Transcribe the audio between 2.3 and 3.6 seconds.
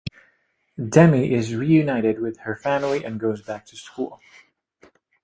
her family and goes